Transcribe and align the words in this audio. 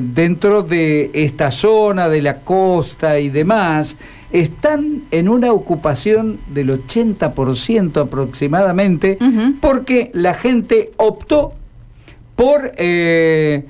dentro 0.00 0.62
de 0.62 1.10
esta 1.12 1.50
zona 1.50 2.08
de 2.08 2.22
la 2.22 2.36
costa 2.36 3.18
y 3.18 3.28
demás, 3.28 3.98
están 4.30 5.02
en 5.10 5.28
una 5.28 5.52
ocupación 5.52 6.38
del 6.46 6.70
80% 6.70 8.00
aproximadamente, 8.00 9.18
porque 9.60 10.10
la 10.14 10.32
gente 10.32 10.92
optó 10.96 11.52
por, 12.36 12.72
eh, 12.78 13.66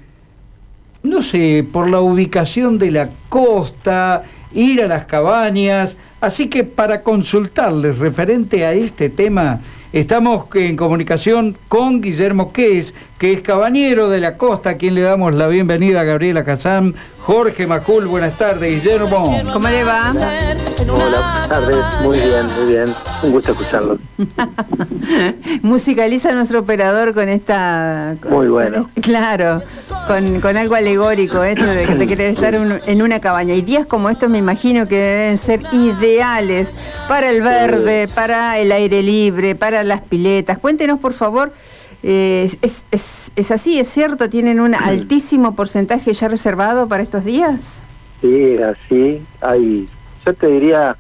no 1.03 1.23
sé, 1.23 1.67
por 1.73 1.91
la 1.91 1.99
ubicación 1.99 2.79
de 2.79 2.93
la 2.93 3.11
costa, 3.29 4.23
ir 4.53 4.81
a 4.81 4.87
las 4.87 5.07
cabañas, 5.07 5.97
así 6.21 6.47
que 6.47 6.63
para 6.63 7.03
consultarles 7.03 7.99
referente 7.99 8.65
a 8.65 8.71
este 8.71 9.11
tema, 9.11 9.61
Estamos 9.93 10.47
en 10.55 10.75
comunicación 10.75 11.55
con 11.69 12.01
Guillermo 12.01 12.51
Quez, 12.51 12.95
que 13.23 13.35
es 13.35 13.41
cabañero 13.41 14.11
de 14.11 14.19
la 14.19 14.37
costa, 14.37 14.71
a 14.71 14.75
quien 14.75 14.97
le 14.97 15.03
damos 15.03 15.33
la 15.33 15.47
bienvenida 15.47 16.01
a 16.01 16.03
Gabriela 16.03 16.45
Casán, 16.45 16.97
Jorge 17.21 17.69
Macul, 17.69 18.09
buenas 18.09 18.37
tardes, 18.37 18.83
Guillermo. 18.83 19.41
¿Cómo 19.53 19.69
le 19.69 19.85
va? 19.85 20.11
Hola, 20.11 20.89
buenas 20.89 21.49
tardes, 21.49 21.77
muy 22.03 22.19
bien, 22.19 22.47
muy 22.59 22.73
bien, 22.73 22.95
un 23.23 23.31
gusto 23.31 23.53
escucharlo. 23.53 23.97
Musicaliza 25.63 26.33
nuestro 26.33 26.59
operador 26.59 27.15
con 27.15 27.29
esta... 27.29 28.17
muy 28.29 28.49
bueno. 28.49 28.91
claro, 29.01 29.63
con, 30.09 30.57
algo 30.57 30.75
alegórico, 30.75 31.45
esto 31.45 31.65
de 31.65 31.87
que 31.87 31.95
te 31.95 32.07
querés 32.09 32.33
estar 32.33 32.57
en 32.57 33.03
una 33.03 33.21
cabaña. 33.21 33.55
Y 33.55 33.63
días 33.63 33.87
como 33.87 34.11
estos 34.11 34.31
me 34.31 34.39
imagino 34.39 34.89
que 34.89 34.97
deben 34.97 35.39
ser 35.39 35.61
ideales 35.71 36.75
para 37.07 37.31
el 37.31 37.41
verde, 37.41 38.09
para 38.13 38.59
el 38.59 38.73
aire 38.73 39.01
libre, 39.01 39.55
para 39.55 39.85
las 39.85 40.01
piletas. 40.01 40.59
Cuéntenos, 40.59 40.99
por 40.99 41.13
favor, 41.13 41.53
eh, 42.03 42.51
es, 42.63 42.85
es, 42.91 43.03
es, 43.37 43.51
así, 43.51 43.79
es 43.79 43.89
cierto? 43.89 44.29
¿Tienen 44.29 44.61
un 44.61 44.75
altísimo 44.75 45.55
porcentaje 45.55 46.13
ya 46.13 46.29
reservado 46.29 46.89
para 46.89 47.03
estos 47.03 47.25
días? 47.25 47.83
Sí, 48.21 48.59
así. 48.59 49.23
Hay, 49.41 49.87
yo 50.25 50.35
te 50.35 50.47
diría, 50.47 50.97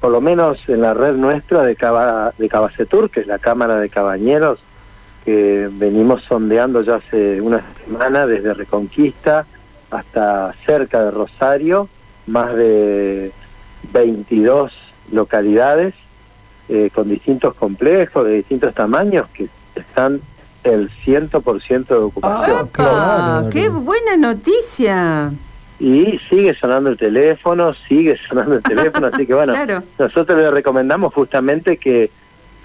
por 0.00 0.12
lo 0.12 0.20
menos 0.20 0.58
en 0.68 0.82
la 0.82 0.94
red 0.94 1.14
nuestra 1.14 1.62
de, 1.64 1.76
Caba, 1.76 2.32
de 2.38 2.48
Cabacetur, 2.48 3.10
que 3.10 3.20
es 3.20 3.26
la 3.26 3.38
Cámara 3.38 3.78
de 3.78 3.88
Cabañeros, 3.88 4.60
que 5.24 5.68
venimos 5.72 6.22
sondeando 6.24 6.82
ya 6.82 6.96
hace 6.96 7.40
una 7.40 7.62
semana 7.84 8.26
desde 8.26 8.54
Reconquista 8.54 9.46
hasta 9.90 10.52
cerca 10.64 11.04
de 11.04 11.10
Rosario, 11.10 11.88
más 12.26 12.54
de 12.54 13.32
22 13.92 14.72
localidades 15.12 15.94
eh, 16.68 16.90
con 16.94 17.08
distintos 17.08 17.56
complejos 17.56 18.24
de 18.24 18.36
distintos 18.36 18.72
tamaños 18.74 19.28
que 19.30 19.48
están 19.74 20.20
el 20.64 20.90
100% 21.04 21.86
de 21.86 21.94
ocupación. 21.94 22.70
¡Ah, 22.78 23.44
¡Qué 23.50 23.68
buena 23.68 24.16
noticia! 24.16 25.32
Y 25.78 26.18
sigue 26.28 26.54
sonando 26.54 26.90
el 26.90 26.98
teléfono, 26.98 27.72
sigue 27.88 28.18
sonando 28.28 28.56
el 28.56 28.62
teléfono, 28.62 29.06
así 29.06 29.26
que 29.26 29.34
bueno, 29.34 29.54
nosotros 29.98 30.38
le 30.38 30.50
recomendamos 30.50 31.14
justamente 31.14 31.78
que, 31.78 32.10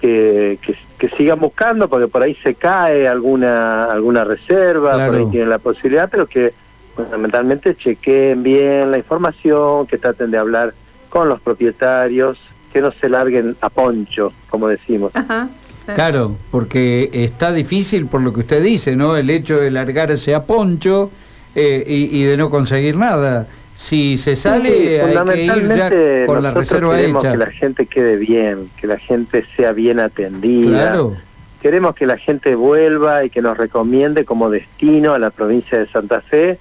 que, 0.00 0.58
que, 0.98 1.08
sigan 1.10 1.40
buscando, 1.40 1.88
porque 1.88 2.08
por 2.08 2.22
ahí 2.22 2.34
se 2.36 2.54
cae 2.54 3.08
alguna 3.08 3.84
alguna 3.84 4.24
reserva, 4.24 5.06
por 5.06 5.14
ahí 5.14 5.26
tienen 5.30 5.48
la 5.48 5.58
posibilidad, 5.58 6.10
pero 6.10 6.26
que 6.26 6.52
fundamentalmente 6.94 7.74
chequeen 7.74 8.42
bien 8.42 8.90
la 8.90 8.98
información, 8.98 9.86
que 9.86 9.96
traten 9.96 10.30
de 10.30 10.36
hablar 10.36 10.74
con 11.08 11.30
los 11.30 11.40
propietarios, 11.40 12.38
que 12.70 12.82
no 12.82 12.92
se 12.92 13.08
larguen 13.08 13.56
a 13.62 13.70
poncho, 13.70 14.32
como 14.50 14.68
decimos. 14.68 15.12
Ajá. 15.14 15.48
Claro, 15.94 16.36
porque 16.50 17.10
está 17.12 17.52
difícil 17.52 18.06
por 18.06 18.20
lo 18.20 18.32
que 18.32 18.40
usted 18.40 18.62
dice, 18.62 18.96
¿no? 18.96 19.16
El 19.16 19.30
hecho 19.30 19.58
de 19.58 19.70
largarse 19.70 20.34
a 20.34 20.44
poncho 20.44 21.10
eh, 21.54 21.84
y, 21.86 22.22
de 22.24 22.36
no 22.36 22.50
conseguir 22.50 22.96
nada. 22.96 23.46
Si 23.74 24.16
se 24.18 24.36
sale, 24.36 25.02
hay 25.02 25.24
que 25.24 25.44
ir 25.44 25.68
ya 25.68 26.26
con 26.26 26.42
la 26.42 26.50
reserva 26.50 26.96
queremos 26.96 27.22
que 27.22 27.36
la 27.36 27.50
gente 27.50 27.86
quede 27.86 28.16
bien, 28.16 28.70
que 28.78 28.86
la 28.86 28.98
gente 28.98 29.44
sea 29.54 29.72
bien 29.72 30.00
atendida. 30.00 30.70
Claro. 30.70 31.16
Queremos 31.60 31.94
que 31.94 32.06
la 32.06 32.16
gente 32.16 32.54
vuelva 32.54 33.24
y 33.24 33.30
que 33.30 33.42
nos 33.42 33.56
recomiende 33.56 34.24
como 34.24 34.50
destino 34.50 35.14
a 35.14 35.18
la 35.18 35.30
provincia 35.30 35.78
de 35.78 35.86
Santa 35.88 36.20
Fe. 36.20 36.58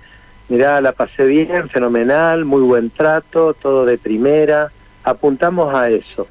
Mirá, 0.49 0.79
la 0.81 0.91
pasé 0.91 1.25
bien, 1.25 1.69
fenomenal, 1.69 2.45
muy 2.45 2.61
buen 2.61 2.89
trato, 2.89 3.53
todo 3.53 3.85
de 3.85 3.97
primera. 3.97 4.71
Apuntamos 5.03 5.73
a 5.73 5.89
eso. 5.89 6.27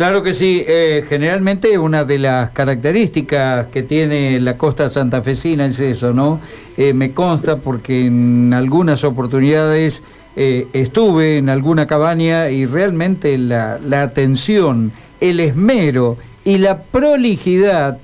Claro 0.00 0.22
que 0.22 0.32
sí, 0.32 0.64
eh, 0.66 1.04
generalmente 1.06 1.76
una 1.76 2.06
de 2.06 2.18
las 2.18 2.48
características 2.52 3.66
que 3.66 3.82
tiene 3.82 4.40
la 4.40 4.56
costa 4.56 4.88
santafesina 4.88 5.66
es 5.66 5.78
eso, 5.78 6.14
¿no? 6.14 6.40
Eh, 6.78 6.94
me 6.94 7.12
consta 7.12 7.56
porque 7.56 8.06
en 8.06 8.54
algunas 8.54 9.04
oportunidades 9.04 10.02
eh, 10.36 10.68
estuve 10.72 11.36
en 11.36 11.50
alguna 11.50 11.86
cabaña 11.86 12.48
y 12.48 12.64
realmente 12.64 13.36
la, 13.36 13.78
atención, 14.00 14.90
el 15.20 15.38
esmero 15.38 16.16
y 16.46 16.56
la 16.56 16.80
prolijidad 16.80 17.98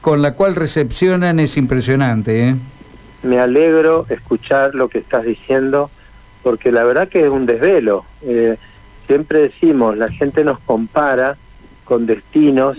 con 0.00 0.22
la 0.22 0.34
cual 0.34 0.54
recepcionan 0.54 1.40
es 1.40 1.56
impresionante. 1.56 2.50
¿eh? 2.50 2.54
Me 3.24 3.40
alegro 3.40 4.06
escuchar 4.10 4.76
lo 4.76 4.88
que 4.88 4.98
estás 4.98 5.24
diciendo 5.24 5.90
porque 6.44 6.70
la 6.70 6.84
verdad 6.84 7.08
que 7.08 7.24
es 7.24 7.28
un 7.28 7.46
desvelo. 7.46 8.04
Eh, 8.22 8.56
siempre 9.06 9.40
decimos, 9.40 9.96
la 9.96 10.08
gente 10.08 10.44
nos 10.44 10.58
compara 10.60 11.36
con 11.84 12.06
destinos 12.06 12.78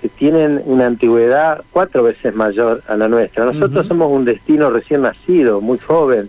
que 0.00 0.08
tienen 0.08 0.62
una 0.64 0.86
antigüedad 0.86 1.64
cuatro 1.72 2.02
veces 2.02 2.34
mayor 2.34 2.82
a 2.86 2.96
la 2.96 3.08
nuestra. 3.08 3.44
Nosotros 3.44 3.86
somos 3.86 4.10
un 4.10 4.24
destino 4.24 4.70
recién 4.70 5.02
nacido, 5.02 5.60
muy 5.60 5.78
joven. 5.78 6.28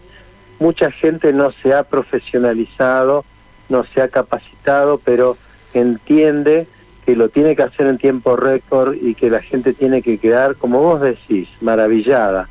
Mucha 0.59 0.92
gente 0.92 1.34
no 1.34 1.52
se 1.52 1.74
ha 1.74 1.84
profesionalizado, 1.84 3.25
no 3.70 3.84
se 3.84 4.02
ha 4.02 4.08
capacitado, 4.08 5.00
pero 5.03 5.38
entiende 5.74 6.68
que 7.06 7.16
lo 7.16 7.30
tiene 7.30 7.56
que 7.56 7.64
hacer 7.64 7.88
en 7.88 7.98
tiempo 7.98 8.36
récord 8.36 8.96
y 8.96 9.16
que 9.16 9.30
la 9.30 9.42
gente 9.42 9.74
tiene 9.74 10.02
que 10.02 10.18
quedar, 10.18 10.56
como 10.56 10.81
vos 10.81 11.02
decís, 11.02 11.48
maravillada, 11.62 12.50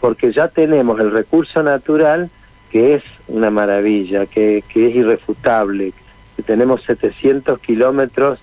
porque 0.00 0.32
ya 0.32 0.48
tenemos 0.48 0.98
el 1.00 1.10
recurso 1.10 1.62
natural 1.62 2.30
que 2.70 2.94
es 2.94 3.02
una 3.28 3.50
maravilla, 3.50 4.26
que, 4.26 4.62
que 4.68 4.88
es 4.88 4.94
irrefutable, 4.94 5.92
que 6.38 6.44
tenemos 6.44 6.84
700 6.84 7.58
kilómetros 7.58 8.38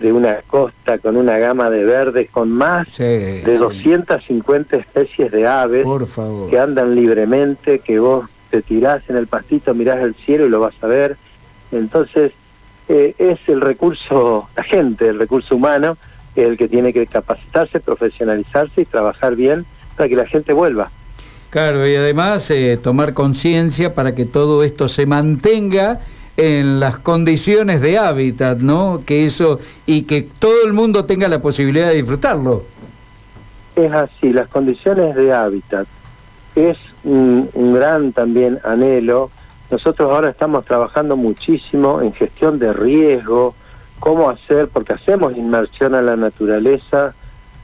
de 0.00 0.12
una 0.12 0.42
costa 0.46 0.98
con 0.98 1.16
una 1.16 1.38
gama 1.38 1.70
de 1.70 1.82
verdes, 1.82 2.30
con 2.30 2.50
más 2.52 2.98
de 2.98 3.56
250 3.58 4.76
especies 4.76 5.32
de 5.32 5.46
aves 5.46 5.86
que 6.50 6.58
andan 6.58 6.94
libremente, 6.94 7.78
que 7.78 8.00
vos 8.00 8.28
te 8.50 8.60
tirás 8.60 9.02
en 9.08 9.16
el 9.16 9.28
pastito, 9.28 9.72
mirás 9.72 10.00
el 10.00 10.14
cielo 10.14 10.44
y 10.44 10.50
lo 10.50 10.60
vas 10.60 10.74
a 10.82 10.88
ver. 10.88 11.16
Entonces, 11.72 12.32
eh, 12.86 13.14
es 13.16 13.38
el 13.46 13.62
recurso, 13.62 14.50
la 14.54 14.62
gente, 14.62 15.08
el 15.08 15.18
recurso 15.18 15.56
humano, 15.56 15.96
el 16.36 16.58
que 16.58 16.68
tiene 16.68 16.92
que 16.92 17.06
capacitarse, 17.06 17.80
profesionalizarse 17.80 18.82
y 18.82 18.84
trabajar 18.84 19.36
bien 19.36 19.64
para 19.96 20.10
que 20.10 20.16
la 20.16 20.26
gente 20.26 20.52
vuelva. 20.52 20.90
Claro, 21.48 21.88
y 21.88 21.96
además 21.96 22.50
eh, 22.50 22.78
tomar 22.80 23.14
conciencia 23.14 23.94
para 23.94 24.14
que 24.14 24.26
todo 24.26 24.62
esto 24.62 24.86
se 24.86 25.06
mantenga 25.06 26.00
en 26.38 26.78
las 26.78 26.98
condiciones 26.98 27.80
de 27.80 27.98
hábitat, 27.98 28.58
¿no? 28.58 29.02
Que 29.04 29.26
eso 29.26 29.58
y 29.86 30.02
que 30.02 30.22
todo 30.22 30.64
el 30.64 30.72
mundo 30.72 31.04
tenga 31.04 31.26
la 31.28 31.42
posibilidad 31.42 31.88
de 31.88 31.96
disfrutarlo. 31.96 32.62
Es 33.74 33.92
así, 33.92 34.32
las 34.32 34.48
condiciones 34.48 35.16
de 35.16 35.32
hábitat 35.32 35.88
es 36.54 36.78
un, 37.02 37.48
gran 37.74 38.12
también 38.12 38.60
anhelo. 38.62 39.30
Nosotros 39.68 40.10
ahora 40.12 40.30
estamos 40.30 40.64
trabajando 40.64 41.16
muchísimo 41.16 42.00
en 42.00 42.12
gestión 42.12 42.60
de 42.60 42.72
riesgo, 42.72 43.56
cómo 43.98 44.30
hacer, 44.30 44.68
porque 44.68 44.92
hacemos 44.92 45.36
inmersión 45.36 45.96
a 45.96 46.02
la 46.02 46.14
naturaleza, 46.14 47.14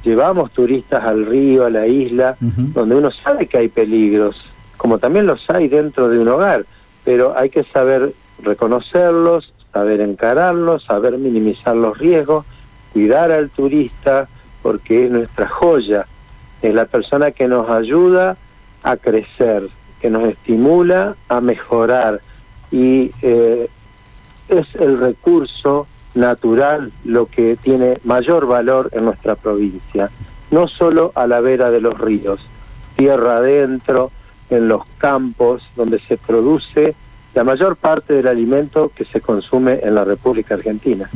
llevamos 0.02 0.50
turistas 0.50 1.04
al 1.04 1.26
río, 1.26 1.64
a 1.64 1.70
la 1.70 1.86
isla, 1.86 2.36
donde 2.40 2.96
uno 2.96 3.12
sabe 3.12 3.46
que 3.46 3.56
hay 3.58 3.68
peligros, 3.68 4.36
como 4.76 4.98
también 4.98 5.26
los 5.26 5.48
hay 5.48 5.68
dentro 5.68 6.08
de 6.08 6.18
un 6.18 6.26
hogar, 6.26 6.66
pero 7.04 7.38
hay 7.38 7.50
que 7.50 7.62
saber 7.64 8.12
reconocerlos, 8.38 9.52
saber 9.72 10.00
encararlos, 10.00 10.84
saber 10.84 11.18
minimizar 11.18 11.76
los 11.76 11.98
riesgos, 11.98 12.46
cuidar 12.92 13.32
al 13.32 13.50
turista, 13.50 14.28
porque 14.62 15.06
es 15.06 15.10
nuestra 15.10 15.48
joya, 15.48 16.06
es 16.62 16.74
la 16.74 16.86
persona 16.86 17.32
que 17.32 17.48
nos 17.48 17.68
ayuda 17.68 18.36
a 18.82 18.96
crecer, 18.96 19.68
que 20.00 20.10
nos 20.10 20.24
estimula 20.24 21.16
a 21.28 21.40
mejorar. 21.40 22.20
Y 22.70 23.12
eh, 23.22 23.68
es 24.48 24.74
el 24.76 24.98
recurso 24.98 25.86
natural 26.14 26.92
lo 27.04 27.26
que 27.26 27.56
tiene 27.56 27.98
mayor 28.04 28.46
valor 28.46 28.90
en 28.92 29.06
nuestra 29.06 29.34
provincia, 29.34 30.10
no 30.50 30.68
solo 30.68 31.12
a 31.14 31.26
la 31.26 31.40
vera 31.40 31.70
de 31.70 31.80
los 31.80 31.98
ríos, 31.98 32.40
tierra 32.96 33.38
adentro, 33.38 34.10
en 34.50 34.68
los 34.68 34.82
campos 34.98 35.62
donde 35.74 35.98
se 35.98 36.16
produce 36.16 36.94
la 37.34 37.44
mayor 37.44 37.76
parte 37.76 38.14
del 38.14 38.28
alimento 38.28 38.92
que 38.94 39.04
se 39.04 39.20
consume 39.20 39.80
en 39.82 39.94
la 39.94 40.04
República 40.04 40.54
Argentina. 40.54 41.08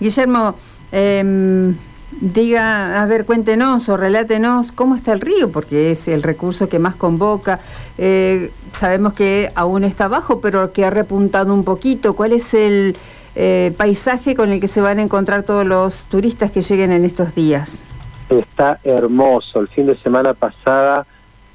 Guillermo, 0.00 0.56
em, 0.90 1.74
Diga, 2.20 3.00
a 3.00 3.06
ver, 3.06 3.24
cuéntenos 3.24 3.88
o 3.88 3.96
relátenos 3.96 4.72
cómo 4.72 4.96
está 4.96 5.12
el 5.12 5.20
río, 5.20 5.52
porque 5.52 5.92
es 5.92 6.08
el 6.08 6.24
recurso 6.24 6.68
que 6.68 6.80
más 6.80 6.96
convoca. 6.96 7.60
Eh, 7.98 8.50
sabemos 8.72 9.12
que 9.12 9.50
aún 9.54 9.84
está 9.84 10.08
bajo, 10.08 10.40
pero 10.40 10.72
que 10.72 10.84
ha 10.84 10.90
repuntado 10.90 11.54
un 11.54 11.62
poquito. 11.62 12.16
¿Cuál 12.16 12.32
es 12.32 12.52
el 12.52 12.96
eh, 13.36 13.72
paisaje 13.76 14.34
con 14.34 14.50
el 14.50 14.60
que 14.60 14.66
se 14.66 14.80
van 14.80 14.98
a 14.98 15.02
encontrar 15.02 15.44
todos 15.44 15.64
los 15.64 16.04
turistas 16.06 16.50
que 16.50 16.62
lleguen 16.62 16.90
en 16.90 17.04
estos 17.04 17.34
días? 17.34 17.80
Está 18.28 18.80
hermoso. 18.82 19.60
El 19.60 19.68
fin 19.68 19.86
de 19.86 19.96
semana 19.98 20.34
pasada 20.34 21.06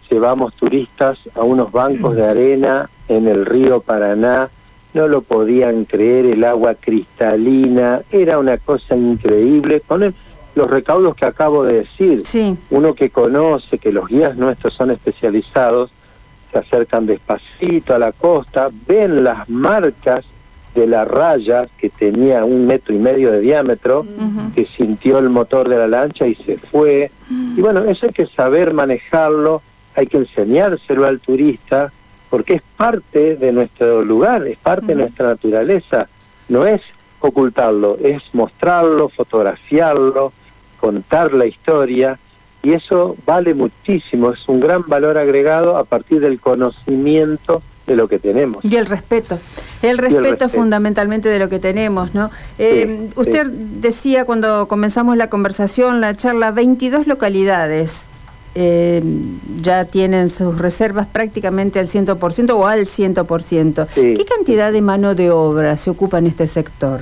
llevamos 0.09 0.53
turistas 0.53 1.17
a 1.35 1.41
unos 1.41 1.71
bancos 1.71 2.15
de 2.15 2.25
arena 2.25 2.89
en 3.07 3.27
el 3.27 3.45
río 3.45 3.81
Paraná. 3.81 4.49
No 4.93 5.07
lo 5.07 5.21
podían 5.21 5.85
creer, 5.85 6.25
el 6.25 6.43
agua 6.43 6.75
cristalina, 6.75 8.01
era 8.11 8.39
una 8.39 8.57
cosa 8.57 8.95
increíble. 8.95 9.81
Con 9.81 10.03
el, 10.03 10.13
los 10.55 10.69
recaudos 10.69 11.15
que 11.15 11.25
acabo 11.25 11.63
de 11.63 11.81
decir. 11.81 12.23
Uno 12.69 12.93
que 12.95 13.09
conoce, 13.09 13.77
que 13.77 13.91
los 13.91 14.07
guías 14.07 14.37
nuestros 14.37 14.73
son 14.73 14.91
especializados, 14.91 15.91
se 16.51 16.59
acercan 16.59 17.05
despacito 17.05 17.93
a 17.93 17.99
la 17.99 18.13
costa, 18.13 18.69
ven 18.87 19.23
las 19.23 19.49
marcas 19.49 20.25
de 20.73 20.87
la 20.87 21.05
raya 21.05 21.67
que 21.77 21.89
tenía 21.89 22.43
un 22.43 22.67
metro 22.67 22.93
y 22.93 22.99
medio 22.99 23.31
de 23.31 23.39
diámetro, 23.41 24.05
que 24.53 24.65
sintió 24.65 25.19
el 25.19 25.29
motor 25.29 25.69
de 25.69 25.77
la 25.77 25.87
lancha 25.87 26.27
y 26.27 26.35
se 26.35 26.57
fue. 26.57 27.11
Y 27.29 27.61
bueno, 27.61 27.83
eso 27.85 28.05
hay 28.05 28.13
que 28.13 28.25
saber 28.25 28.73
manejarlo, 28.73 29.61
hay 29.95 30.07
que 30.07 30.17
enseñárselo 30.17 31.05
al 31.05 31.19
turista, 31.19 31.91
porque 32.29 32.55
es 32.55 32.61
parte 32.75 33.35
de 33.35 33.51
nuestro 33.51 34.03
lugar, 34.03 34.45
es 34.47 34.57
parte 34.57 34.87
de 34.87 34.95
nuestra 34.95 35.27
naturaleza. 35.29 36.07
No 36.49 36.65
es 36.65 36.81
ocultarlo, 37.19 37.97
es 37.97 38.21
mostrarlo, 38.33 39.09
fotografiarlo, 39.09 40.31
contar 40.79 41.33
la 41.33 41.45
historia 41.45 42.19
y 42.61 42.73
eso 42.73 43.15
vale 43.25 43.53
muchísimo, 43.53 44.31
es 44.31 44.49
un 44.49 44.59
gran 44.59 44.81
valor 44.87 45.17
agregado 45.17 45.77
a 45.77 45.83
partir 45.83 46.19
del 46.19 46.39
conocimiento 46.39 47.61
de 47.85 47.95
lo 47.95 48.07
que 48.07 48.17
tenemos. 48.17 48.65
Y 48.65 48.75
el 48.75 48.87
respeto, 48.87 49.39
el 49.83 49.99
respeto, 49.99 50.49
fundamentalmente 50.49 51.29
de 51.29 51.37
lo 51.37 51.47
que 51.47 51.59
tenemos, 51.59 52.15
¿no? 52.15 52.31
Eh, 52.57 53.09
usted 53.15 53.45
decía 53.45 54.25
cuando 54.25 54.67
comenzamos 54.67 55.15
la 55.15 55.29
conversación, 55.29 56.01
la 56.01 56.15
charla, 56.15 56.49
22 56.49 57.05
localidades 57.05 58.07
eh, 58.55 59.03
ya 59.61 59.85
tienen 59.85 60.29
sus 60.29 60.57
reservas 60.57 61.07
prácticamente 61.07 61.79
al 61.79 61.87
100% 61.87 62.51
o 62.51 62.67
al 62.67 62.85
100%. 62.85 63.87
¿Qué 63.93 64.25
cantidad 64.25 64.71
de 64.71 64.81
mano 64.81 65.13
de 65.13 65.29
obra 65.29 65.77
se 65.77 65.89
ocupa 65.89 66.17
en 66.17 66.27
este 66.27 66.47
sector? 66.47 67.01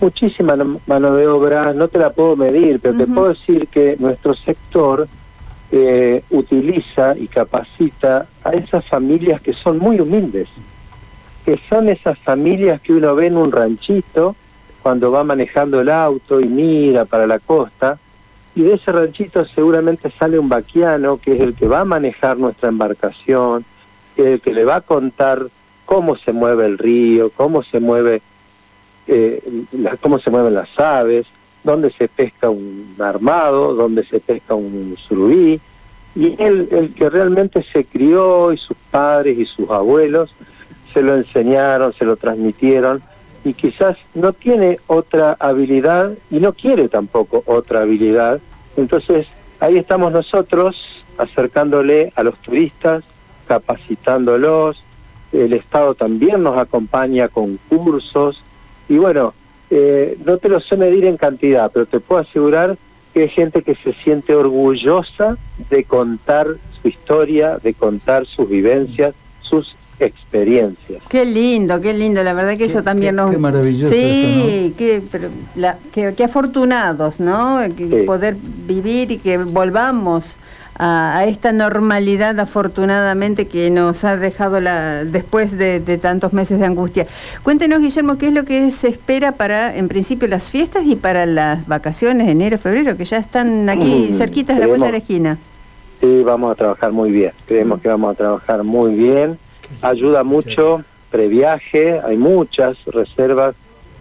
muchísima 0.00 0.56
mano 0.86 1.14
de 1.14 1.26
obra, 1.26 1.72
no 1.72 1.88
te 1.88 1.98
la 1.98 2.10
puedo 2.10 2.36
medir, 2.36 2.78
pero 2.80 2.96
te 2.96 3.06
puedo 3.06 3.28
decir 3.28 3.68
que 3.68 3.96
nuestro 3.98 4.34
sector 4.34 5.08
eh, 5.72 6.22
utiliza 6.30 7.16
y 7.16 7.26
capacita 7.26 8.26
a 8.42 8.50
esas 8.50 8.86
familias 8.86 9.40
que 9.40 9.54
son 9.54 9.78
muy 9.78 10.00
humildes, 10.00 10.48
que 11.44 11.58
son 11.68 11.88
esas 11.88 12.18
familias 12.18 12.80
que 12.82 12.92
uno 12.92 13.14
ve 13.14 13.28
en 13.28 13.36
un 13.36 13.50
ranchito 13.50 14.36
cuando 14.82 15.10
va 15.10 15.24
manejando 15.24 15.80
el 15.80 15.88
auto 15.88 16.40
y 16.40 16.46
mira 16.46 17.06
para 17.06 17.26
la 17.26 17.38
costa, 17.38 17.98
y 18.54 18.62
de 18.62 18.74
ese 18.74 18.92
ranchito 18.92 19.44
seguramente 19.44 20.10
sale 20.10 20.38
un 20.38 20.48
vaquiano 20.48 21.18
que 21.18 21.34
es 21.34 21.40
el 21.40 21.54
que 21.54 21.66
va 21.66 21.80
a 21.80 21.84
manejar 21.84 22.36
nuestra 22.38 22.68
embarcación, 22.68 23.64
el 24.16 24.40
que 24.40 24.52
le 24.52 24.64
va 24.64 24.76
a 24.76 24.80
contar 24.80 25.46
cómo 25.84 26.16
se 26.16 26.32
mueve 26.32 26.66
el 26.66 26.78
río, 26.78 27.30
cómo 27.30 27.62
se 27.62 27.80
mueve 27.80 28.22
eh, 29.06 29.42
cómo 30.00 30.18
se 30.18 30.30
mueven 30.30 30.54
las 30.54 30.78
aves, 30.78 31.26
dónde 31.62 31.90
se 31.92 32.08
pesca 32.08 32.48
un 32.48 32.94
armado, 32.98 33.74
dónde 33.74 34.04
se 34.04 34.20
pesca 34.20 34.54
un 34.54 34.96
surubí, 34.96 35.60
y 36.14 36.42
él, 36.42 36.68
el 36.70 36.94
que 36.94 37.10
realmente 37.10 37.64
se 37.72 37.84
crió 37.84 38.52
y 38.52 38.56
sus 38.56 38.76
padres 38.90 39.38
y 39.38 39.46
sus 39.46 39.68
abuelos 39.68 40.34
se 40.92 41.02
lo 41.02 41.16
enseñaron, 41.16 41.92
se 41.92 42.04
lo 42.04 42.16
transmitieron, 42.16 43.02
y 43.44 43.52
quizás 43.52 43.96
no 44.14 44.32
tiene 44.32 44.78
otra 44.86 45.36
habilidad 45.38 46.12
y 46.30 46.36
no 46.40 46.52
quiere 46.54 46.88
tampoco 46.88 47.42
otra 47.46 47.82
habilidad. 47.82 48.40
Entonces, 48.76 49.26
ahí 49.60 49.76
estamos 49.76 50.12
nosotros 50.12 50.76
acercándole 51.18 52.12
a 52.16 52.22
los 52.22 52.36
turistas, 52.38 53.04
capacitándolos, 53.46 54.82
el 55.32 55.52
Estado 55.52 55.94
también 55.94 56.42
nos 56.42 56.56
acompaña 56.56 57.28
con 57.28 57.58
cursos, 57.68 58.42
y 58.88 58.98
bueno, 58.98 59.34
eh, 59.70 60.16
no 60.24 60.38
te 60.38 60.48
lo 60.48 60.60
sé 60.60 60.76
medir 60.76 61.04
en 61.04 61.16
cantidad, 61.16 61.70
pero 61.72 61.86
te 61.86 62.00
puedo 62.00 62.20
asegurar 62.20 62.76
que 63.12 63.22
hay 63.22 63.28
gente 63.28 63.62
que 63.62 63.74
se 63.76 63.92
siente 63.92 64.34
orgullosa 64.34 65.36
de 65.70 65.84
contar 65.84 66.48
su 66.80 66.88
historia, 66.88 67.58
de 67.58 67.74
contar 67.74 68.26
sus 68.26 68.48
vivencias, 68.48 69.14
sus 69.40 69.76
experiencias. 69.98 71.02
Qué 71.08 71.24
lindo, 71.24 71.80
qué 71.80 71.94
lindo, 71.94 72.22
la 72.22 72.32
verdad 72.32 72.56
que 72.56 72.64
eso 72.64 72.82
también 72.82 73.16
nos... 73.16 73.30
Qué 73.30 73.38
maravilloso. 73.38 73.92
Sí, 73.92 74.74
qué, 74.76 75.02
pero 75.10 75.28
qué, 75.92 76.24
afortunados, 76.24 77.20
¿no? 77.20 77.58
Poder 78.06 78.36
vivir 78.66 79.10
y 79.10 79.18
que 79.18 79.38
volvamos 79.38 80.36
a, 80.76 81.24
esta 81.26 81.52
normalidad 81.52 82.38
afortunadamente 82.40 83.46
que 83.46 83.70
nos 83.70 84.04
ha 84.04 84.16
dejado 84.16 84.60
la, 84.60 85.04
después 85.04 85.56
de, 85.56 85.80
tantos 85.98 86.32
meses 86.32 86.58
de 86.58 86.66
angustia. 86.66 87.06
Cuéntenos, 87.42 87.80
Guillermo, 87.80 88.18
qué 88.18 88.28
es 88.28 88.34
lo 88.34 88.44
que 88.44 88.70
se 88.70 88.88
espera 88.88 89.32
para, 89.32 89.76
en 89.76 89.88
principio, 89.88 90.28
las 90.28 90.50
fiestas 90.50 90.86
y 90.86 90.96
para 90.96 91.26
las 91.26 91.66
vacaciones 91.66 92.26
de 92.26 92.32
enero, 92.32 92.58
febrero, 92.58 92.96
que 92.96 93.04
ya 93.04 93.18
están 93.18 93.68
aquí 93.68 94.08
mm, 94.10 94.14
cerquitas 94.14 94.56
de 94.56 94.60
la 94.60 94.66
vuelta 94.66 94.86
de 94.86 94.92
la 94.92 94.98
esquina. 94.98 95.38
Sí, 96.00 96.22
vamos 96.22 96.52
a 96.52 96.54
trabajar 96.54 96.92
muy 96.92 97.10
bien. 97.10 97.32
Creemos 97.46 97.80
que 97.80 97.88
vamos 97.88 98.12
a 98.12 98.14
trabajar 98.14 98.62
muy 98.64 98.94
bien. 98.94 99.38
Ayuda 99.82 100.24
mucho 100.24 100.80
previaje, 101.10 102.00
hay 102.00 102.16
muchas 102.16 102.84
reservas 102.86 103.54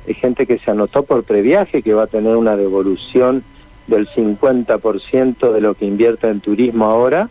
de 0.06 0.14
gente 0.14 0.46
que 0.46 0.58
se 0.58 0.72
anotó 0.72 1.04
por 1.04 1.24
previaje, 1.24 1.82
que 1.82 1.94
va 1.94 2.04
a 2.04 2.08
tener 2.08 2.36
una 2.36 2.58
devolución 2.58 3.44
del 3.88 4.08
50% 4.08 5.52
de 5.52 5.62
lo 5.62 5.74
que 5.76 5.86
invierte 5.86 6.28
en 6.28 6.40
turismo 6.40 6.86
ahora 6.86 7.30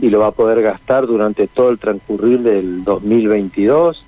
y 0.00 0.10
lo 0.10 0.18
va 0.18 0.28
a 0.28 0.32
poder 0.32 0.62
gastar 0.62 1.06
durante 1.06 1.46
todo 1.46 1.70
el 1.70 1.78
transcurrir 1.78 2.40
del 2.40 2.82
2022. 2.82 4.04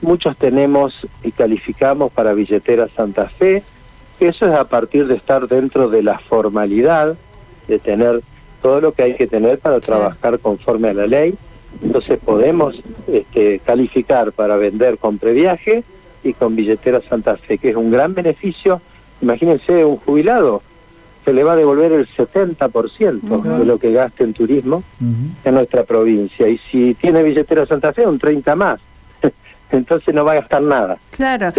Muchos 0.00 0.36
tenemos 0.36 1.06
y 1.22 1.30
calificamos 1.30 2.12
para 2.12 2.34
billetera 2.34 2.88
Santa 2.96 3.28
Fe. 3.28 3.62
Eso 4.18 4.46
es 4.46 4.52
a 4.52 4.64
partir 4.64 5.06
de 5.06 5.14
estar 5.14 5.46
dentro 5.46 5.88
de 5.88 6.02
la 6.02 6.18
formalidad, 6.18 7.14
de 7.68 7.78
tener 7.78 8.22
todo 8.60 8.80
lo 8.80 8.92
que 8.92 9.02
hay 9.02 9.14
que 9.14 9.26
tener 9.26 9.58
para 9.60 9.78
trabajar 9.80 10.38
conforme 10.40 10.88
a 10.88 10.94
la 10.94 11.06
ley. 11.06 11.34
Entonces 11.84 12.18
podemos 12.18 12.74
este, 13.06 13.60
calificar 13.60 14.32
para 14.32 14.56
vender 14.56 14.98
con 14.98 15.18
previaje 15.18 15.84
y 16.24 16.32
con 16.32 16.56
billetera 16.56 17.00
Santa 17.02 17.36
Fe, 17.36 17.58
que 17.58 17.70
es 17.70 17.76
un 17.76 17.90
gran 17.90 18.14
beneficio. 18.14 18.80
Imagínense 19.20 19.84
un 19.84 19.98
jubilado 19.98 20.62
se 21.24 21.32
le 21.32 21.42
va 21.42 21.52
a 21.52 21.56
devolver 21.56 21.92
el 21.92 22.06
70% 22.06 23.58
de 23.58 23.64
lo 23.64 23.78
que 23.78 23.92
gaste 23.92 24.24
en 24.24 24.34
turismo 24.34 24.82
en 25.00 25.54
nuestra 25.54 25.84
provincia. 25.84 26.46
Y 26.48 26.58
si 26.70 26.94
tiene 26.94 27.22
billetera 27.22 27.66
Santa 27.66 27.92
Fe, 27.92 28.06
un 28.06 28.18
30 28.18 28.54
más. 28.56 28.80
Entonces 29.70 30.14
no 30.14 30.24
va 30.24 30.32
a 30.32 30.34
gastar 30.36 30.62
nada. 30.62 30.98
Claro. 31.10 31.52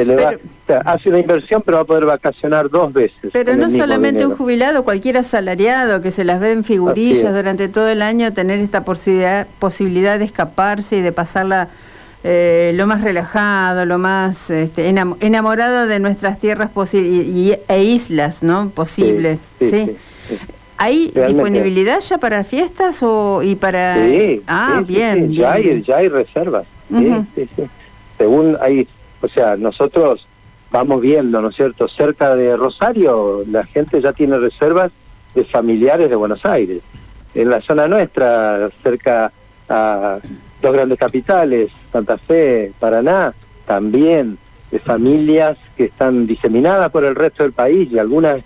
hace 0.86 1.10
una 1.10 1.20
inversión, 1.20 1.62
pero 1.66 1.78
va 1.78 1.84
a 1.84 1.86
poder 1.86 2.06
vacacionar 2.06 2.70
dos 2.70 2.94
veces. 2.94 3.32
Pero 3.34 3.56
no 3.56 3.70
solamente 3.70 4.26
un 4.26 4.36
jubilado, 4.36 4.84
cualquier 4.84 5.18
asalariado 5.18 6.02
que 6.02 6.12
se 6.12 6.24
las 6.24 6.40
ve 6.40 6.52
en 6.52 6.64
figurillas 6.64 7.34
durante 7.34 7.68
todo 7.68 7.90
el 7.90 8.02
año, 8.02 8.32
tener 8.34 8.60
esta 8.60 8.86
posibilidad, 8.86 9.48
posibilidad 9.60 10.20
de 10.20 10.26
escaparse 10.26 10.98
y 10.98 11.02
de 11.02 11.12
pasarla 11.12 11.70
eh, 12.24 12.72
lo 12.74 12.88
más 12.88 13.02
relajado, 13.02 13.86
lo 13.86 14.00
más 14.00 14.50
este, 14.50 14.88
enamorado 14.88 15.86
de 15.86 16.00
nuestras 16.00 16.40
tierras 16.40 16.72
y, 16.94 17.54
e 17.68 17.84
islas 17.84 18.42
¿no? 18.42 18.70
posibles. 18.70 19.54
Sí, 19.60 19.96
¿Hay 20.78 21.12
disponibilidad 21.12 22.00
ya 22.00 22.18
para 22.18 22.44
fiestas 22.44 23.04
o 23.04 23.44
y 23.44 23.56
para...? 23.56 23.96
ah, 24.48 24.82
bien, 24.86 25.32
Ya, 25.34 25.54
hay, 25.54 25.84
ya 25.84 25.98
hay 25.98 26.10
reservas. 26.10 26.66
Según 28.18 28.58
hay, 28.62 28.88
o 29.22 29.28
sea, 29.28 29.56
nosotros 29.56 30.26
vamos 30.72 31.02
viendo, 31.02 31.42
¿no 31.42 31.50
es 31.50 31.56
cierto? 31.56 31.88
Cerca 31.88 32.36
de 32.36 32.56
Rosario 32.56 33.44
la 33.50 33.66
gente 33.66 34.02
ya 34.02 34.14
tiene 34.14 34.38
reservas 34.38 34.92
de 35.34 35.46
familiares 35.46 36.10
de 36.10 36.16
Buenos 36.16 36.46
Aires. 36.46 36.82
En 37.34 37.50
la 37.50 37.62
zona 37.62 37.88
nuestra, 37.88 38.70
cerca 38.82 39.32
a 39.68 40.20
dos 40.62 40.74
grandes 40.74 41.00
capitales, 41.00 41.72
Santa 41.92 42.18
Fe, 42.18 42.72
Paraná, 42.80 43.34
también 43.66 44.38
de 44.72 44.80
familias 44.80 45.58
que 45.76 45.86
están 45.86 46.26
diseminadas 46.28 46.92
por 46.92 47.04
el 47.04 47.16
resto 47.16 47.44
del 47.44 47.54
país 47.54 47.92
y 47.92 48.00
algunas 48.00 48.42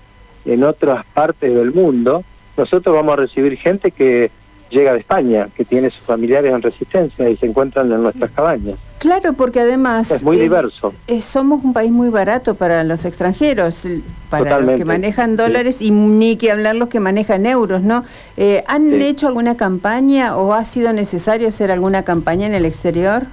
en 0.46 0.64
otras 0.64 1.06
partes 1.14 1.54
del 1.54 1.74
mundo, 1.74 2.24
nosotros 2.58 2.96
vamos 2.96 3.14
a 3.14 3.18
recibir 3.18 3.58
gente 3.58 3.92
que 3.92 4.32
llega 4.70 4.94
de 4.94 5.00
España, 5.00 5.50
que 5.56 5.66
tiene 5.66 5.90
sus 5.90 6.06
familiares 6.06 6.54
en 6.54 6.62
resistencia 6.62 7.30
y 7.30 7.38
se 7.38 7.46
encuentran 7.46 7.92
en 7.92 8.02
nuestras 8.02 8.32
cabañas. 8.32 8.78
Claro, 9.00 9.32
porque 9.32 9.62
además... 9.62 10.12
Es 10.12 10.26
muy 10.26 10.38
diverso. 10.38 10.94
somos 11.22 11.64
un 11.64 11.72
país 11.72 11.90
muy 11.90 12.10
barato 12.10 12.56
para 12.56 12.84
los 12.84 13.06
extranjeros, 13.06 13.88
para 14.30 14.60
los 14.60 14.78
que 14.78 14.84
manejan 14.84 15.38
dólares 15.38 15.82
y 15.82 15.92
ni 15.92 16.36
que 16.36 16.52
hablar 16.52 16.76
los 16.76 16.90
que 16.90 17.00
manejan 17.00 17.46
euros, 17.46 17.82
¿no? 17.82 18.04
Eh, 18.36 18.64
¿Han 18.68 19.02
hecho 19.02 19.28
alguna 19.28 19.56
campaña 19.56 20.36
o 20.36 20.54
ha 20.54 20.66
sido 20.66 20.92
necesario 20.92 21.48
hacer 21.48 21.72
alguna 21.72 22.04
campaña 22.04 22.46
en 22.46 22.54
el 22.54 22.66
exterior? 22.66 23.24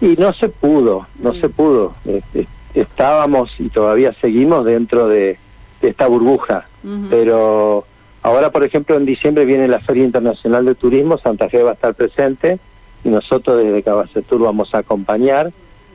Y 0.00 0.16
no 0.16 0.32
se 0.34 0.48
pudo, 0.48 1.06
no 1.20 1.32
mm. 1.32 1.40
se 1.40 1.48
pudo. 1.48 1.94
Este, 2.04 2.48
estábamos 2.74 3.52
y 3.60 3.68
todavía 3.68 4.12
seguimos 4.20 4.64
dentro 4.64 5.06
de, 5.08 5.38
esta 5.80 6.08
burbuja, 6.08 6.64
pero 7.10 7.84
ahora, 8.22 8.50
por 8.50 8.64
ejemplo, 8.64 8.96
en 8.96 9.04
diciembre 9.04 9.44
viene 9.44 9.68
la 9.68 9.80
Feria 9.80 10.02
Internacional 10.02 10.64
de 10.64 10.74
Turismo, 10.74 11.18
Santa 11.18 11.50
Fe 11.50 11.62
va 11.62 11.72
a 11.72 11.74
estar 11.74 11.92
presente 11.92 12.58
y 13.04 13.10
nosotros 13.10 13.62
desde 13.62 13.82
Cabacetur 13.82 14.40
vamos 14.40 14.74
a 14.74 14.78
acompañar, 14.78 15.52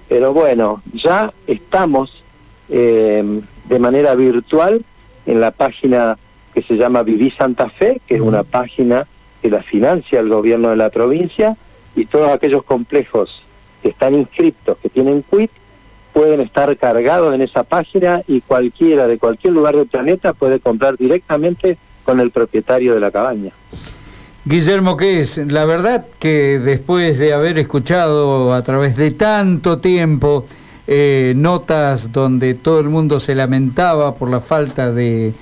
pero 0.07 0.33
bueno, 0.33 0.81
ya 0.93 1.33
estamos 1.47 2.23
eh, 2.69 3.41
de 3.65 3.79
manera 3.79 4.15
virtual 4.15 4.83
en 5.25 5.41
la 5.41 5.51
página 5.51 6.17
que 6.53 6.61
se 6.61 6.75
llama 6.75 7.03
Viví 7.03 7.31
Santa 7.31 7.69
Fe, 7.69 8.01
que 8.07 8.15
es 8.15 8.21
una 8.21 8.43
página 8.43 9.05
que 9.41 9.49
la 9.49 9.63
financia 9.63 10.19
el 10.19 10.29
gobierno 10.29 10.69
de 10.69 10.75
la 10.75 10.89
provincia, 10.89 11.55
y 11.95 12.05
todos 12.05 12.29
aquellos 12.29 12.63
complejos 12.63 13.41
que 13.81 13.89
están 13.89 14.13
inscriptos, 14.13 14.77
que 14.77 14.89
tienen 14.89 15.23
quit, 15.23 15.51
pueden 16.13 16.41
estar 16.41 16.75
cargados 16.77 17.33
en 17.33 17.41
esa 17.41 17.63
página 17.63 18.21
y 18.27 18.41
cualquiera 18.41 19.07
de 19.07 19.17
cualquier 19.17 19.53
lugar 19.53 19.75
del 19.75 19.87
planeta 19.87 20.33
puede 20.33 20.59
comprar 20.59 20.97
directamente 20.97 21.77
con 22.03 22.19
el 22.19 22.31
propietario 22.31 22.93
de 22.93 22.99
la 22.99 23.11
cabaña. 23.11 23.51
Guillermo, 24.46 24.96
¿qué 24.96 25.19
es? 25.19 25.38
La 25.38 25.65
verdad 25.65 26.05
que 26.17 26.60
después 26.60 27.17
de 27.17 27.34
haber 27.34 27.60
escuchado 27.60 28.53
a 28.53 28.63
través 28.63 28.96
de 28.96 29.12
tanto 29.12 29.79
tiempo 29.79 30.46
eh, 30.88 31.34
notas 31.36 32.13
donde 32.13 32.53
todo 32.53 32.79
el 32.79 32.88
mundo 32.88 33.19
se 33.19 33.36
lamentaba 33.36 34.15
por 34.15 34.29
la 34.29 34.39
falta 34.39 34.93
de, 34.93 35.34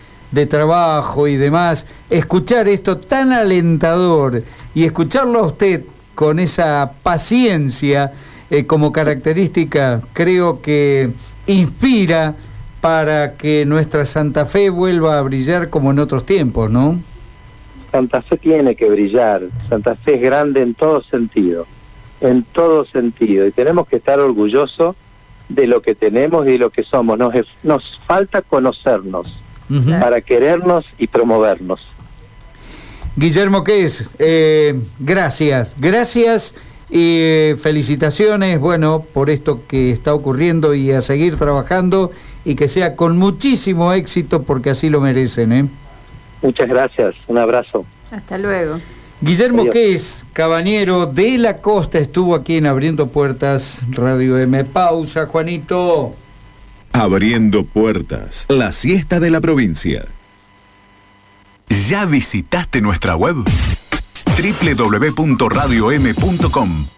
trabajo 0.50 1.27
y 1.27 1.38
demás, 1.38 1.86
escuchar 2.10 2.68
esto 2.68 2.98
tan 2.98 3.32
alentador 3.32 4.44
y 4.74 4.84
escucharlo 4.84 5.39
a 5.39 5.48
usted 5.48 5.84
con 6.16 6.39
esa 6.39 6.94
paciencia 7.04 8.12
eh, 8.50 8.66
como 8.66 8.92
característica, 8.92 10.01
creo 10.13 10.60
que 10.60 11.12
inspira 11.46 12.36
para 12.82 13.34
que 13.36 13.63
nuestra 13.66 14.06
Santa 14.06 14.46
Fe 14.46 14.70
vuelva 14.72 15.20
a 15.20 15.22
brillar 15.22 15.70
como 15.70 15.92
en 15.92 16.00
otros 16.00 16.25
tiempos, 16.25 16.70
¿no? 16.72 17.00
Santa 17.91 18.22
Fe 18.22 18.38
tiene 18.38 18.75
que 18.75 18.89
brillar, 18.89 19.44
Santa 19.70 19.96
Fe 19.96 20.15
es 20.15 20.22
grande 20.22 20.62
en 20.62 20.74
todo 20.74 21.01
sentido, 21.03 21.65
en 22.22 22.44
todo 22.44 22.86
sentido, 22.86 23.48
y 23.48 23.51
tenemos 23.51 23.88
que 23.88 23.98
estar 23.98 24.20
orgullosos 24.20 24.96
de 25.50 25.67
lo 25.67 25.82
que 25.82 25.96
tenemos 25.96 26.46
y 26.48 26.51
de 26.51 26.58
lo 26.58 26.70
que 26.70 26.84
somos. 26.84 27.17
Nos, 27.17 27.34
nos 27.63 28.00
falta 28.06 28.41
conocernos 28.41 29.27
para 30.00 30.22
querernos 30.22 30.86
y 30.98 31.08
promovernos. 31.08 31.82
Guillermo 33.17 33.63
Ques, 33.63 34.15
eh, 34.20 34.79
gracias, 35.00 35.75
gracias 35.79 36.56
y 36.89 37.20
eh, 37.20 37.56
felicitaciones, 37.60 38.60
bueno, 38.60 39.03
por 39.13 39.29
esto 39.29 39.63
que 39.67 39.91
está 39.91 40.13
ocurriendo 40.13 40.74
y 40.74 40.91
a 40.91 41.01
seguir 41.01 41.36
trabajando 41.36 42.12
y 42.46 42.56
que 42.56 42.67
sea 42.67 42.96
con 42.96 43.17
muchísimo 43.17 43.91
éxito 43.91 44.44
porque 44.44 44.70
así 44.70 44.89
lo 44.89 45.01
merecen. 45.01 45.51
¿eh? 45.51 45.67
Muchas 46.41 46.67
gracias, 46.67 47.15
un 47.27 47.38
abrazo. 47.38 47.86
Hasta 48.12 48.38
luego. 48.38 48.82
Guillermo 49.20 49.67
Ques, 49.70 50.25
caballero 50.34 51.08
de 51.08 51.39
la 51.39 51.58
costa, 51.58 51.98
estuvo 51.98 52.36
aquí 52.36 52.58
en 52.58 52.67
Abriendo 52.67 53.08
Puertas, 53.08 53.84
Radio 53.89 54.38
M. 54.38 54.63
Pausa, 54.65 55.25
Juanito. 55.25 56.13
Abriendo 56.94 57.65
Puertas, 57.65 58.46
la 58.48 58.72
siesta 58.74 59.20
de 59.20 59.32
la 59.32 59.41
provincia. 59.41 60.06
¿Ya 61.89 62.06
visitaste 62.06 62.79
nuestra 62.82 63.15
web? 63.15 63.38
www.radiom.com 64.38 66.97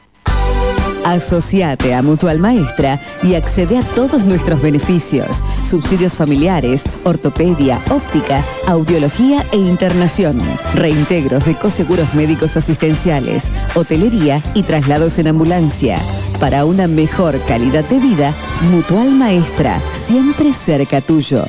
Asociate 1.06 1.94
a 1.94 2.02
Mutual 2.02 2.40
Maestra 2.40 3.00
y 3.24 3.36
accede 3.36 3.78
a 3.78 3.82
todos 3.82 4.26
nuestros 4.26 4.62
beneficios, 4.62 5.44
subsidios 5.64 6.16
familiares, 6.16 6.84
ortopedia, 7.04 7.80
óptica, 7.90 8.44
audiología 8.68 9.46
e 9.52 9.58
internación, 9.58 10.40
reintegros 10.76 11.46
de 11.46 11.56
coseguros 11.56 12.14
médicos 12.14 12.58
asistenciales, 12.58 13.52
hotelería 13.76 14.42
y 14.54 14.64
traslados 14.64 15.18
en 15.20 15.28
ambulancia. 15.28 16.00
Para 16.40 16.66
una 16.66 16.88
mejor 16.88 17.40
calidad 17.48 17.84
de 17.86 18.00
vida, 18.00 18.34
Mutual 18.72 19.12
Maestra, 19.12 19.80
siempre 19.94 20.54
cerca 20.54 21.02
tuyo. 21.02 21.44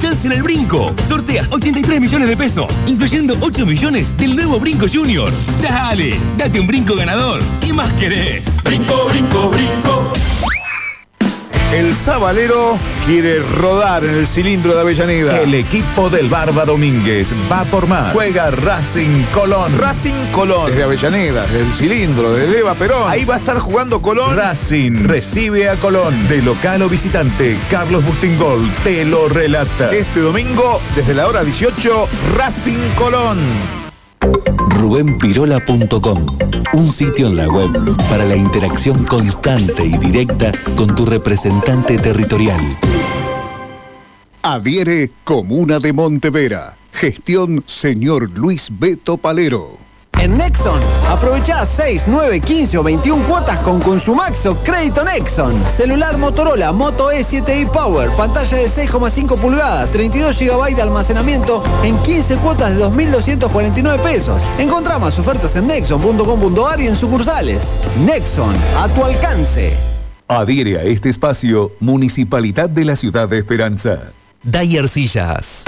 Chance 0.00 0.26
en 0.26 0.32
el 0.32 0.42
brinco. 0.42 0.92
Sorteas 1.06 1.48
83 1.52 2.00
millones 2.00 2.28
de 2.28 2.36
pesos, 2.36 2.66
incluyendo 2.86 3.36
8 3.40 3.66
millones 3.66 4.16
del 4.16 4.34
nuevo 4.34 4.58
Brinco 4.58 4.86
Junior. 4.92 5.32
Dale, 5.62 6.18
date 6.36 6.58
un 6.58 6.66
brinco 6.66 6.96
ganador. 6.96 7.42
¿Qué 7.60 7.72
más 7.72 7.92
querés? 7.94 8.62
Brinco, 8.62 9.06
brinco, 9.08 9.50
brinco. 9.50 10.12
El 11.72 11.94
Sabalero 11.94 12.76
quiere 13.06 13.38
rodar 13.38 14.04
en 14.04 14.16
el 14.16 14.26
cilindro 14.26 14.74
de 14.74 14.80
Avellaneda. 14.80 15.40
El 15.40 15.54
equipo 15.54 16.10
del 16.10 16.28
Barba 16.28 16.64
Domínguez 16.64 17.32
va 17.50 17.62
por 17.62 17.86
más. 17.86 18.12
Juega 18.12 18.50
Racing 18.50 19.22
Colón. 19.32 19.78
Racing 19.78 20.32
Colón. 20.32 20.66
Desde 20.66 20.82
Avellaneda, 20.82 21.46
desde 21.46 21.60
el 21.60 21.72
cilindro, 21.72 22.32
de 22.32 22.58
Eva 22.58 22.74
Perón. 22.74 23.08
Ahí 23.08 23.24
va 23.24 23.36
a 23.36 23.38
estar 23.38 23.60
jugando 23.60 24.02
Colón. 24.02 24.36
Racing 24.36 25.04
recibe 25.04 25.68
a 25.68 25.76
Colón. 25.76 26.26
De 26.26 26.42
local 26.42 26.82
o 26.82 26.88
visitante, 26.88 27.56
Carlos 27.70 28.04
Bustingol 28.04 28.68
te 28.82 29.04
lo 29.04 29.28
relata. 29.28 29.92
Este 29.94 30.18
domingo, 30.18 30.80
desde 30.96 31.14
la 31.14 31.28
hora 31.28 31.44
18, 31.44 32.08
Racing 32.36 32.94
Colón 32.96 33.79
rubenpirola.com, 34.20 36.26
un 36.74 36.92
sitio 36.92 37.28
en 37.28 37.36
la 37.36 37.48
web 37.48 37.70
para 38.08 38.24
la 38.24 38.36
interacción 38.36 39.04
constante 39.04 39.84
y 39.84 39.96
directa 39.98 40.52
con 40.76 40.94
tu 40.94 41.06
representante 41.06 41.98
territorial. 41.98 42.60
Adhiere 44.42 45.10
Comuna 45.24 45.78
de 45.78 45.92
Montevera. 45.92 46.76
Gestión 46.92 47.64
señor 47.66 48.30
Luis 48.30 48.70
Beto 48.78 49.16
Palero. 49.16 49.89
En 50.20 50.36
Nexon, 50.36 50.78
aprovecha 51.08 51.64
6, 51.64 52.04
9, 52.06 52.40
15 52.40 52.76
o 52.76 52.82
21 52.82 53.24
cuotas 53.24 53.58
con 53.60 53.80
Consumaxo 53.80 54.54
Crédito 54.62 55.02
Nexon. 55.02 55.66
Celular 55.66 56.18
Motorola 56.18 56.72
Moto 56.72 57.10
E7i 57.10 57.66
Power, 57.66 58.10
pantalla 58.10 58.58
de 58.58 58.66
6,5 58.66 59.38
pulgadas, 59.38 59.90
32 59.92 60.38
GB 60.38 60.76
de 60.76 60.82
almacenamiento 60.82 61.64
en 61.82 61.96
15 62.02 62.36
cuotas 62.36 62.76
de 62.76 62.84
2.249 62.84 63.98
pesos. 64.00 64.42
Encontrá 64.58 64.98
más 64.98 65.18
ofertas 65.18 65.56
en 65.56 65.68
nexon.com.ar 65.68 66.80
y 66.82 66.88
en 66.88 66.98
sucursales. 66.98 67.74
Nexon, 68.04 68.54
a 68.76 68.88
tu 68.88 69.02
alcance. 69.02 69.72
Adhiere 70.28 70.80
a 70.80 70.82
este 70.82 71.08
espacio 71.08 71.72
Municipalidad 71.80 72.68
de 72.68 72.84
la 72.84 72.96
Ciudad 72.96 73.26
de 73.26 73.38
Esperanza. 73.38 74.12
Dyer 74.42 74.86
Sillas. 74.86 75.64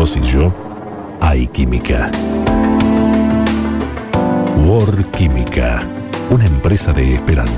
Vos 0.00 0.16
y 0.16 0.22
yo 0.22 0.50
hay 1.20 1.46
química. 1.48 2.10
War 4.64 5.04
Química, 5.10 5.82
una 6.30 6.46
empresa 6.46 6.90
de 6.94 7.16
esperanza. 7.16 7.50